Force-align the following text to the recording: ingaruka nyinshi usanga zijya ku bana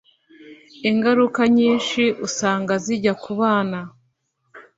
ingaruka 0.89 1.41
nyinshi 1.57 2.01
usanga 2.27 2.73
zijya 2.83 3.13
ku 3.21 3.31
bana 3.39 3.79